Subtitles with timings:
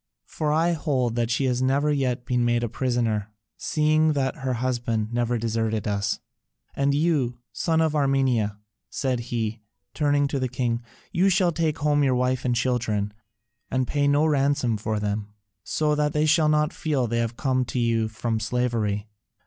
[0.25, 4.53] For I hold that she has never yet been made a prisoner, seeing that her
[4.53, 6.17] husband never deserted us.
[6.75, 8.57] And you, son of Armenia,"
[8.89, 9.61] said he,
[9.93, 13.13] turning to the king, "you shall take home your wife and children,
[13.69, 17.77] and pay no ransom for them, so that they shall not feel they come to
[17.77, 19.07] you from slavery.